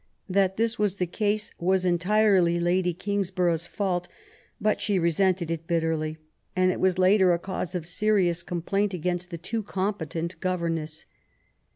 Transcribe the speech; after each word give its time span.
That 0.27 0.57
this 0.57 0.79
was 0.79 0.95
the 0.95 1.05
case 1.05 1.51
was 1.59 1.85
entirely 1.85 2.59
Lady 2.59 2.91
Kingsborough's 2.91 3.67
fault, 3.67 4.07
but 4.59 4.81
she 4.81 4.97
resented 4.97 5.51
it 5.51 5.67
bitterly, 5.67 6.17
and 6.55 6.71
it 6.71 6.79
was 6.79 6.97
later 6.97 7.33
a 7.33 7.37
cause 7.37 7.75
of 7.75 7.85
serious 7.85 8.41
complaint 8.41 8.95
against 8.95 9.29
the 9.29 9.37
too 9.37 9.61
competent 9.61 10.39
governess. 10.39 11.05